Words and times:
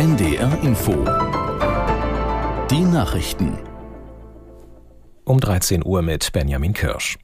NDR 0.00 0.58
Info. 0.62 0.92
Die 2.70 2.80
Nachrichten. 2.80 3.58
Um 5.26 5.38
13 5.38 5.84
Uhr 5.84 6.00
mit 6.00 6.32
Benjamin 6.32 6.72
Kirsch. 6.72 7.18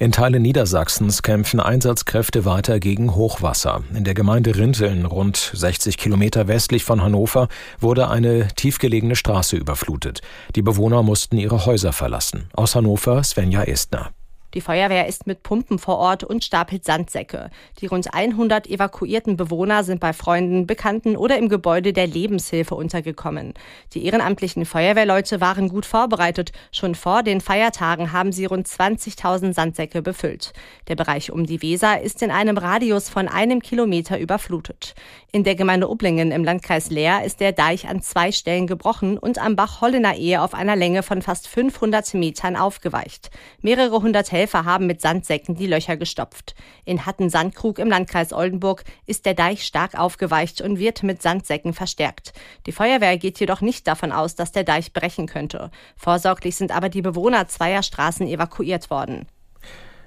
In 0.00 0.10
Teilen 0.10 0.42
Niedersachsens 0.42 1.22
kämpfen 1.22 1.60
Einsatzkräfte 1.60 2.44
weiter 2.44 2.80
gegen 2.80 3.14
Hochwasser. 3.14 3.84
In 3.94 4.02
der 4.02 4.14
Gemeinde 4.14 4.56
Rinteln, 4.56 5.06
rund 5.06 5.36
60 5.36 5.98
Kilometer 5.98 6.48
westlich 6.48 6.82
von 6.82 7.00
Hannover, 7.00 7.46
wurde 7.78 8.10
eine 8.10 8.48
tiefgelegene 8.48 9.14
Straße 9.14 9.56
überflutet. 9.56 10.20
Die 10.56 10.62
Bewohner 10.62 11.04
mussten 11.04 11.38
ihre 11.38 11.64
Häuser 11.64 11.92
verlassen. 11.92 12.48
Aus 12.54 12.74
Hannover 12.74 13.22
Svenja 13.22 13.62
Estner. 13.62 14.10
Die 14.56 14.62
Feuerwehr 14.62 15.06
ist 15.06 15.26
mit 15.26 15.42
Pumpen 15.42 15.78
vor 15.78 15.98
Ort 15.98 16.24
und 16.24 16.42
stapelt 16.42 16.82
Sandsäcke. 16.82 17.50
Die 17.82 17.88
rund 17.88 18.14
100 18.14 18.66
evakuierten 18.68 19.36
Bewohner 19.36 19.84
sind 19.84 20.00
bei 20.00 20.14
Freunden, 20.14 20.66
Bekannten 20.66 21.14
oder 21.14 21.36
im 21.36 21.50
Gebäude 21.50 21.92
der 21.92 22.06
Lebenshilfe 22.06 22.74
untergekommen. 22.74 23.52
Die 23.92 24.06
ehrenamtlichen 24.06 24.64
Feuerwehrleute 24.64 25.42
waren 25.42 25.68
gut 25.68 25.84
vorbereitet. 25.84 26.52
Schon 26.72 26.94
vor 26.94 27.22
den 27.22 27.42
Feiertagen 27.42 28.12
haben 28.12 28.32
sie 28.32 28.46
rund 28.46 28.66
20.000 28.66 29.52
Sandsäcke 29.52 30.00
befüllt. 30.00 30.54
Der 30.88 30.96
Bereich 30.96 31.30
um 31.30 31.44
die 31.44 31.60
Weser 31.60 32.00
ist 32.00 32.22
in 32.22 32.30
einem 32.30 32.56
Radius 32.56 33.10
von 33.10 33.28
einem 33.28 33.60
Kilometer 33.60 34.18
überflutet. 34.18 34.94
In 35.32 35.44
der 35.44 35.54
Gemeinde 35.54 35.90
Ublingen 35.90 36.32
im 36.32 36.44
Landkreis 36.44 36.88
Leer 36.88 37.24
ist 37.24 37.40
der 37.40 37.52
Deich 37.52 37.88
an 37.88 38.00
zwei 38.00 38.32
Stellen 38.32 38.66
gebrochen 38.66 39.18
und 39.18 39.38
am 39.38 39.54
Bach 39.54 39.82
Hollener 39.82 40.16
Ehe 40.16 40.40
auf 40.40 40.54
einer 40.54 40.76
Länge 40.76 41.02
von 41.02 41.20
fast 41.20 41.46
500 41.46 42.14
Metern 42.14 42.56
aufgeweicht. 42.56 43.28
Mehrere 43.60 44.00
hundert 44.00 44.32
Helfer 44.32 44.45
Helfer 44.46 44.64
haben 44.64 44.86
mit 44.86 45.00
Sandsäcken 45.00 45.56
die 45.56 45.66
Löcher 45.66 45.96
gestopft. 45.96 46.54
In 46.84 47.04
Hatten-Sandkrug 47.04 47.80
im 47.80 47.88
Landkreis 47.88 48.32
Oldenburg 48.32 48.84
ist 49.04 49.26
der 49.26 49.34
Deich 49.34 49.66
stark 49.66 49.98
aufgeweicht 49.98 50.60
und 50.60 50.78
wird 50.78 51.02
mit 51.02 51.20
Sandsäcken 51.20 51.74
verstärkt. 51.74 52.32
Die 52.66 52.70
Feuerwehr 52.72 53.18
geht 53.18 53.40
jedoch 53.40 53.60
nicht 53.60 53.88
davon 53.88 54.12
aus, 54.12 54.36
dass 54.36 54.52
der 54.52 54.62
Deich 54.62 54.92
brechen 54.92 55.26
könnte. 55.26 55.72
Vorsorglich 55.96 56.54
sind 56.54 56.70
aber 56.70 56.90
die 56.90 57.02
Bewohner 57.02 57.48
zweier 57.48 57.82
Straßen 57.82 58.28
evakuiert 58.28 58.88
worden. 58.88 59.26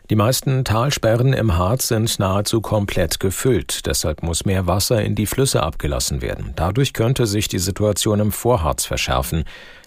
Die 0.10 0.16
meisten 0.16 0.64
Talsperren 0.64 1.34
im 1.34 1.56
Harz 1.56 1.90
sind 1.90 2.18
nahezu 2.18 2.62
komplett 2.62 3.20
gefüllt. 3.20 3.86
Deshalb 3.86 4.24
muss 4.24 4.44
mehr 4.44 4.66
Wasser 4.66 5.04
in 5.04 5.14
die 5.14 5.28
Flüsse 5.28 5.62
abgelassen 5.62 6.24
werden. 6.24 6.52
Dadurch 6.56 6.94
könnte 6.94 7.28
sich 7.28 7.48
die 7.48 7.60
Situation 7.60 8.20
im 8.20 8.32
Vorharz 8.32 8.86
verschärfen. 8.86 9.44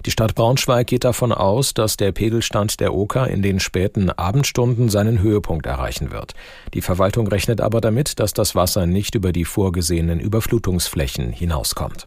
Die 0.06 0.12
Stadt 0.12 0.37
Braunschweig 0.37 0.87
geht 0.87 1.03
davon 1.03 1.33
aus, 1.33 1.75
dass 1.75 1.97
der 1.97 2.12
Pegelstand 2.12 2.78
der 2.78 2.95
Oker 2.95 3.27
in 3.27 3.43
den 3.43 3.59
späten 3.59 4.11
Abendstunden 4.11 4.91
seinen 4.91 5.20
Höhepunkt 5.20 5.67
erreichen 5.67 6.12
wird. 6.12 6.34
Die 6.73 6.83
Verwaltung 6.83 7.27
rechnet 7.27 7.61
aber 7.61 7.81
damit, 7.81 8.20
dass 8.20 8.33
das 8.33 8.55
Wasser 8.55 8.87
nicht 8.87 9.17
über 9.17 9.33
die 9.33 9.45
vorgesehenen 9.45 10.20
Überflutungsflächen 10.20 11.33
hinauskommt. 11.33 12.06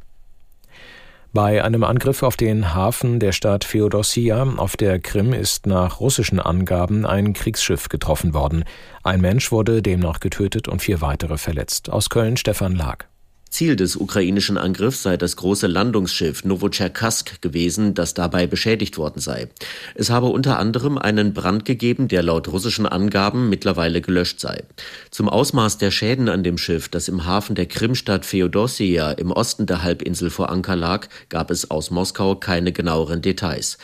Bei 1.35 1.65
einem 1.65 1.83
Angriff 1.83 2.23
auf 2.23 2.37
den 2.37 2.73
Hafen 2.73 3.19
der 3.19 3.33
Stadt 3.33 3.65
Feodossia 3.65 4.41
auf 4.55 4.77
der 4.77 4.99
Krim 4.99 5.33
ist 5.33 5.67
nach 5.67 5.99
russischen 5.99 6.39
Angaben 6.39 7.05
ein 7.05 7.33
Kriegsschiff 7.33 7.89
getroffen 7.89 8.33
worden. 8.33 8.63
Ein 9.03 9.19
Mensch 9.19 9.51
wurde 9.51 9.81
demnach 9.81 10.21
getötet 10.21 10.69
und 10.69 10.81
vier 10.81 11.01
weitere 11.01 11.37
verletzt. 11.37 11.89
Aus 11.89 12.09
Köln 12.09 12.37
Stefan 12.37 12.73
Lag. 12.73 13.07
Ziel 13.49 13.77
des 13.77 13.95
ukrainischen 13.95 14.57
Angriffs 14.57 15.03
sei 15.03 15.15
das 15.15 15.37
große 15.37 15.67
Landungsschiff 15.67 16.43
Novocherkassk 16.43 17.41
gewesen, 17.41 17.93
das 17.93 18.13
dabei 18.13 18.47
beschädigt 18.47 18.97
worden 18.97 19.21
sei. 19.21 19.47
Es 19.93 20.09
habe 20.09 20.25
unter 20.27 20.59
anderem 20.59 20.97
einen 20.97 21.33
Brand 21.33 21.63
gegeben, 21.63 22.09
der 22.09 22.21
laut 22.21 22.49
russischen 22.49 22.85
Angaben 22.85 23.47
mittlerweile 23.47 24.01
gelöscht 24.01 24.41
sei. 24.41 24.63
Zum 25.09 25.29
Ausmaß 25.29 25.77
der 25.77 25.91
Schäden 25.91 26.27
an 26.27 26.43
dem 26.43 26.57
Schiff, 26.57 26.89
das 26.89 27.07
im 27.07 27.25
Hafen 27.25 27.55
der 27.55 27.67
Krimstadt 27.67 28.25
Feodossia 28.25 29.11
im 29.11 29.31
Osten 29.31 29.65
der 29.65 29.83
Halbinsel 29.83 30.29
vor 30.29 30.49
Anker 30.49 30.75
lag, 30.75 31.07
gab 31.29 31.49
es 31.49 31.71
aus 31.71 31.91
Moskau 31.91 32.35
keine 32.35 32.73
genaueren 32.73 33.21
Details. 33.21 33.77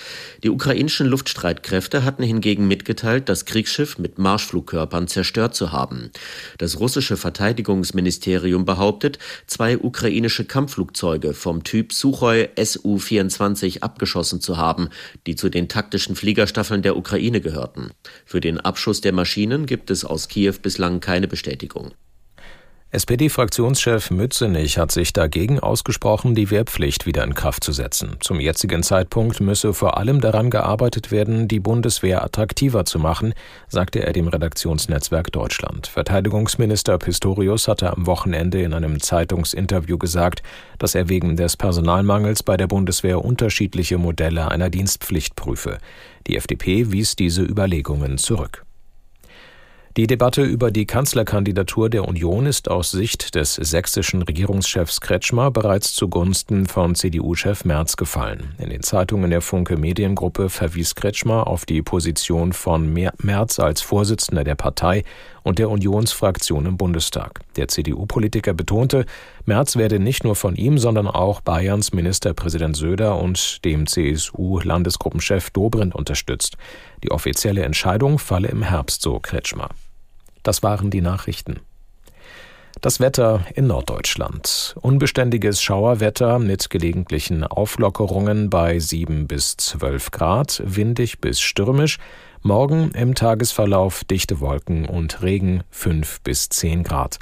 Die 0.44 0.50
ukrainischen 0.50 1.08
Luftstreitkräfte 1.08 2.04
hatten 2.04 2.24
hingegen 2.24 2.68
mitgeteilt, 2.68 3.30
das 3.30 3.46
Kriegsschiff 3.46 3.98
mit 3.98 4.20
Marschflugkörpern 4.20 5.08
zerstört 5.08 5.56
zu 5.56 5.72
haben. 5.72 6.12
Das 6.58 6.80
russische 6.80 7.16
Verteidigungsministerium 7.16 8.66
behauptet, 8.66 9.18
zwei 9.62 9.78
ukrainische 9.78 10.44
Kampfflugzeuge 10.44 11.36
vom 11.36 11.64
Typ 11.64 11.94
Suchoi 11.94 12.50
Su-24 12.58 13.84
abgeschossen 13.84 14.42
zu 14.42 14.58
haben, 14.58 14.90
die 15.28 15.36
zu 15.36 15.50
den 15.50 15.68
taktischen 15.68 16.16
Fliegerstaffeln 16.16 16.82
der 16.82 16.98
Ukraine 16.98 17.42
gehörten. 17.42 17.92
Für 18.26 18.42
den 18.42 18.60
Abschuss 18.60 19.02
der 19.02 19.14
Maschinen 19.14 19.68
gibt 19.68 19.92
es 19.92 20.04
aus 20.04 20.30
Kiew 20.30 20.56
bislang 20.64 21.00
keine 21.00 21.28
Bestätigung. 21.28 21.94
SPD-Fraktionschef 22.94 24.12
Mützenich 24.12 24.78
hat 24.78 24.92
sich 24.92 25.14
dagegen 25.14 25.62
ausgesprochen, 25.62 26.36
die 26.36 26.52
Wehrpflicht 26.52 27.06
wieder 27.06 27.24
in 27.24 27.34
Kraft 27.34 27.64
zu 27.64 27.72
setzen. 27.72 28.18
Zum 28.20 28.42
jetzigen 28.42 28.84
Zeitpunkt 28.84 29.40
müsse 29.40 29.74
vor 29.74 29.96
allem 29.96 30.20
daran 30.20 30.50
gearbeitet 30.50 31.10
werden, 31.10 31.48
die 31.48 31.62
Bundeswehr 31.62 32.22
attraktiver 32.22 32.84
zu 32.84 33.00
machen, 33.00 33.34
sagte 33.70 34.04
er 34.06 34.12
dem 34.12 34.28
Redaktionsnetzwerk 34.28 35.32
Deutschland. 35.32 35.88
Verteidigungsminister 35.88 36.98
Pistorius 36.98 37.70
hatte 37.70 37.94
am 37.96 38.08
Wochenende 38.08 38.62
in 38.62 38.74
einem 38.74 39.00
Zeitungsinterview 39.00 39.98
gesagt, 39.98 40.44
dass 40.78 40.94
er 40.94 41.08
wegen 41.08 41.38
des 41.38 41.56
Personalmangels 41.56 42.44
bei 42.44 42.58
der 42.58 42.68
Bundeswehr 42.68 43.24
unterschiedliche 43.24 44.00
Modelle 44.00 44.52
einer 44.52 44.70
Dienstpflicht 44.70 45.38
prüfe. 45.38 45.78
Die 46.28 46.36
FDP 46.36 46.92
wies 46.92 47.16
diese 47.16 47.42
Überlegungen 47.42 48.18
zurück. 48.18 48.66
Die 49.98 50.08
Debatte 50.08 50.44
über 50.44 50.72
die 50.72 50.86
Kanzlerkandidatur 50.86 51.90
der 51.90 52.08
Union 52.08 52.46
ist 52.46 52.72
aus 52.72 52.92
Sicht 52.92 53.36
des 53.36 53.56
sächsischen 53.56 54.22
Regierungschefs 54.22 55.02
Kretschmer 55.02 55.52
bereits 55.52 55.94
zugunsten 55.96 56.66
von 56.66 56.96
CDU-Chef 56.96 57.66
Merz 57.66 57.98
gefallen. 57.98 58.56
In 58.58 58.70
den 58.70 58.84
Zeitungen 58.84 59.32
der 59.32 59.42
Funke 59.42 59.76
Mediengruppe 59.76 60.48
verwies 60.48 60.96
Kretschmer 60.96 61.46
auf 61.46 61.66
die 61.66 61.82
Position 61.82 62.54
von 62.54 62.94
Merz 62.94 63.60
als 63.60 63.82
Vorsitzender 63.82 64.46
der 64.46 64.56
Partei 64.56 65.04
und 65.44 65.60
der 65.60 65.70
Unionsfraktion 65.70 66.68
im 66.68 66.78
Bundestag. 66.78 67.42
Der 67.58 67.68
CDU-Politiker 67.68 68.54
betonte, 68.54 69.06
Merz 69.46 69.76
werde 69.76 70.00
nicht 70.00 70.24
nur 70.24 70.38
von 70.38 70.56
ihm, 70.56 70.78
sondern 70.78 71.08
auch 71.08 71.42
Bayerns 71.42 71.92
Ministerpräsident 71.92 72.78
Söder 72.78 73.20
und 73.20 73.66
dem 73.66 73.88
CSU-Landesgruppenchef 73.88 75.50
Dobrindt 75.50 75.96
unterstützt. 75.96 76.56
Die 77.04 77.12
offizielle 77.12 77.64
Entscheidung 77.64 78.20
falle 78.20 78.48
im 78.48 78.64
Herbst, 78.64 79.02
so 79.02 79.20
Kretschmer. 79.20 79.70
Das 80.44 80.64
waren 80.64 80.90
die 80.90 81.02
Nachrichten. 81.02 81.60
Das 82.80 83.00
Wetter 83.00 83.46
in 83.54 83.68
Norddeutschland. 83.68 84.76
Unbeständiges 84.82 85.62
Schauerwetter 85.62 86.40
mit 86.40 86.70
gelegentlichen 86.70 87.44
Auflockerungen 87.44 88.50
bei 88.50 88.80
7 88.80 89.28
bis 89.28 89.58
12 89.58 90.10
Grad, 90.12 90.64
windig 90.66 91.20
bis 91.20 91.42
stürmisch. 91.42 92.00
Morgen 92.42 92.92
im 92.92 93.14
Tagesverlauf 93.14 94.04
dichte 94.04 94.40
Wolken 94.40 94.86
und 94.86 95.22
Regen 95.22 95.64
5 95.70 96.22
bis 96.22 96.50
10 96.50 96.84
Grad. 96.84 97.20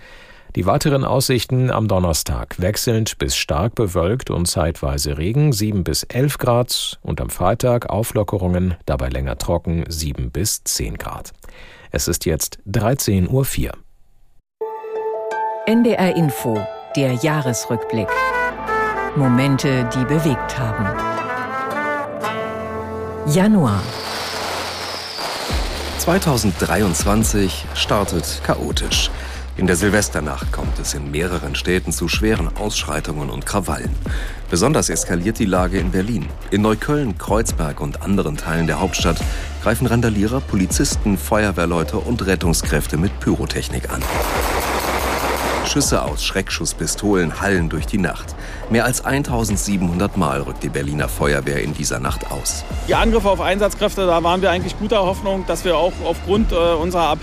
Die 0.55 0.65
weiteren 0.65 1.05
Aussichten 1.05 1.69
am 1.69 1.87
Donnerstag 1.87 2.59
wechselnd 2.59 3.19
bis 3.19 3.35
stark 3.35 3.75
bewölkt 3.75 4.31
und 4.31 4.47
zeitweise 4.47 5.19
Regen 5.19 5.53
7 5.53 5.83
bis 5.83 6.03
11 6.03 6.39
Grad 6.39 6.99
und 7.03 7.21
am 7.21 7.29
Freitag 7.29 7.89
Auflockerungen, 7.91 8.75
dabei 8.87 9.09
länger 9.09 9.37
trocken 9.37 9.85
7 9.87 10.31
bis 10.31 10.63
10 10.63 10.97
Grad. 10.97 11.33
Es 11.91 12.07
ist 12.07 12.25
jetzt 12.25 12.57
13.04 12.67 13.67
Uhr. 13.67 13.73
NDR 15.67 16.15
Info, 16.15 16.57
der 16.95 17.13
Jahresrückblick. 17.13 18.09
Momente, 19.15 19.87
die 19.93 20.05
bewegt 20.05 20.57
haben. 20.57 20.87
Januar. 23.31 23.83
2023 25.99 27.65
startet 27.75 28.41
chaotisch. 28.43 29.11
In 29.59 29.67
der 29.67 29.75
Silvesternacht 29.75 30.53
kommt 30.53 30.79
es 30.79 30.93
in 30.93 31.11
mehreren 31.11 31.53
Städten 31.53 31.91
zu 31.91 32.07
schweren 32.07 32.47
Ausschreitungen 32.55 33.29
und 33.29 33.45
Krawallen. 33.45 33.93
Besonders 34.49 34.89
eskaliert 34.89 35.37
die 35.37 35.43
Lage 35.43 35.79
in 35.79 35.91
Berlin. 35.91 36.29
In 36.49 36.61
Neukölln, 36.61 37.17
Kreuzberg 37.17 37.81
und 37.81 38.01
anderen 38.01 38.37
Teilen 38.37 38.67
der 38.67 38.79
Hauptstadt 38.79 39.17
greifen 39.61 39.85
Randalierer, 39.85 40.39
Polizisten, 40.39 41.17
Feuerwehrleute 41.17 41.97
und 41.97 42.25
Rettungskräfte 42.25 42.95
mit 42.95 43.19
Pyrotechnik 43.19 43.89
an. 43.89 44.01
Schüsse 45.65 46.03
aus 46.03 46.23
Schreckschusspistolen 46.23 47.41
hallen 47.41 47.67
durch 47.67 47.85
die 47.85 47.97
Nacht. 47.97 48.35
Mehr 48.69 48.85
als 48.85 49.03
1700 49.03 50.15
Mal 50.15 50.39
rückt 50.39 50.63
die 50.63 50.69
Berliner 50.69 51.09
Feuerwehr 51.09 51.61
in 51.61 51.73
dieser 51.73 51.99
Nacht 51.99 52.31
aus. 52.31 52.63
Die 52.87 52.95
Angriffe 52.95 53.29
auf 53.29 53.41
Einsatzkräfte, 53.41 54.05
da 54.05 54.23
waren 54.23 54.41
wir 54.41 54.51
eigentlich 54.51 54.79
guter 54.79 55.01
Hoffnung, 55.01 55.45
dass 55.47 55.65
wir 55.65 55.75
auch 55.75 55.91
aufgrund 56.05 56.53
äh, 56.53 56.55
unserer 56.55 57.17